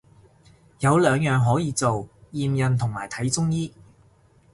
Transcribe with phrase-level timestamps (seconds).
[0.79, 3.71] 有兩樣可以做，驗孕同埋睇中醫